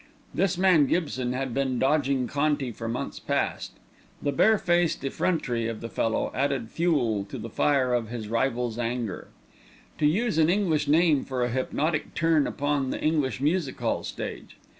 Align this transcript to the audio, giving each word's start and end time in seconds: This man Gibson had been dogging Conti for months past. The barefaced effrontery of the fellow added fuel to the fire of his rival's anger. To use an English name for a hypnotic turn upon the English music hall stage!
This 0.33 0.57
man 0.57 0.87
Gibson 0.87 1.33
had 1.33 1.53
been 1.53 1.77
dogging 1.77 2.25
Conti 2.25 2.71
for 2.71 2.87
months 2.87 3.19
past. 3.19 3.73
The 4.19 4.31
barefaced 4.31 5.03
effrontery 5.05 5.67
of 5.67 5.79
the 5.79 5.89
fellow 5.89 6.31
added 6.33 6.71
fuel 6.71 7.23
to 7.25 7.37
the 7.37 7.51
fire 7.51 7.93
of 7.93 8.09
his 8.09 8.27
rival's 8.27 8.79
anger. 8.79 9.27
To 9.99 10.07
use 10.07 10.39
an 10.39 10.49
English 10.49 10.87
name 10.87 11.23
for 11.23 11.43
a 11.43 11.49
hypnotic 11.51 12.15
turn 12.15 12.47
upon 12.47 12.89
the 12.89 12.99
English 12.99 13.39
music 13.41 13.77
hall 13.79 14.01
stage! 14.03 14.57